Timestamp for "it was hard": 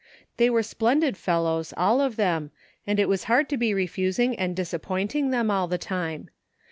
2.99-3.47